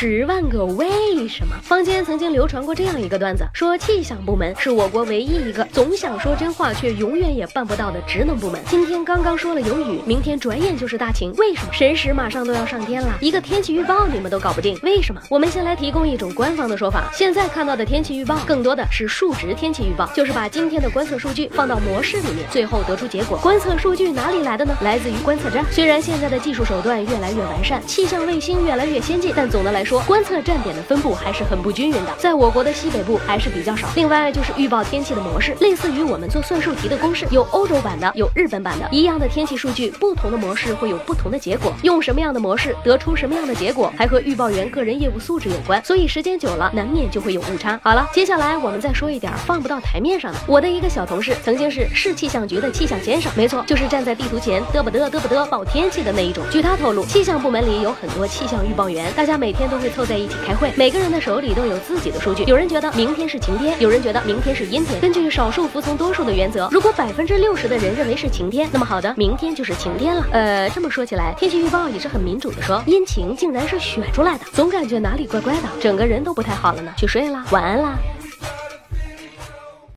[0.00, 1.54] 十万个为什么？
[1.62, 8.58] 坊间曾经流传过这样一个段子，说气象部门是我国唯一一个总想说真话却永远也办不到的职能部门。
[8.66, 11.72] 今天刚刚说了有雨，明天转眼就是大晴，为什么？
[11.74, 15.20] 神使马上都要上天了，一个天气预报你们都搞不定，为什么？
[15.28, 23.36] 我们先来提供一种官方的说法，现在看到的天气预报更多的是数值天气预报，就是把今天的观测数据放到模式里面，最后得出结果。
[23.42, 24.74] 观测数据哪里来的呢？
[24.80, 25.62] 来自于观测站。
[25.70, 33.88] 虽然现在的技术手段越来越完善，气象卫星越来越先进，但总的来说，说观测站点的分布还是很不均匀的，在我国的西北部还是比较少。
[33.96, 38.86] 另外就是预报天气的模式，类似于我们做算术题的公式，有欧洲版的，有日本版的。
[38.92, 41.72] 一样的天气数据，不同的模式会有不同的结果。
[41.82, 45.84] 用什么样的模式得出什么样的结果，还和预报员个人业务素质有关。
[45.84, 47.76] 所以时间久了，难免就会有误差。
[47.82, 50.38] 好了，接下来我们再说一点放不到台面上的。
[50.46, 56.44] 我的一个小同事曾经是市气象局的气象先生，没错，就是站在地图前嘚不嘚嘚不嘚报天气的那一种。
[56.48, 62.44] 据他透露，气象部门里有很多气象预报员，大家每天都会凑在一起开会，每个人的手里都有自己的数据。
[62.44, 65.00] 有人觉得明天是晴天，有人觉得明天是阴天。
[65.00, 70.26] 根据少数服从多数的原则，如果百分之六十的人认为是晴天，那么好的，明天就是晴天了。
[70.32, 76.92] 呃，这么说起来，天气预报也是很民主的说，阴晴竟然是选出来的，总感觉哪里怪怪的，整个人都不太好了呢。
[76.96, 77.98] 去睡啦，晚安啦。